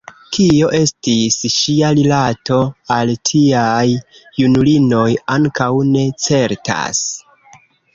[0.35, 2.59] Kio estis ŝia rilato
[2.97, 3.85] al tiaj
[4.41, 5.07] junulinoj,
[5.39, 7.09] ankaŭ ne certas.